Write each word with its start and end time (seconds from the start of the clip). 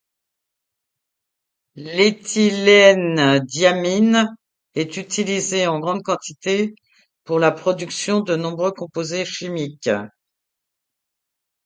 L'éthylènediamine 1.75 4.33
est 4.73 4.97
utilisée 4.97 5.67
en 5.67 5.79
grande 5.79 6.01
quantité 6.01 6.73
pour 7.23 7.37
la 7.37 7.51
production 7.51 8.21
de 8.21 8.35
nombreux 8.35 8.71
composés 8.71 9.25
chimiques. 9.25 9.91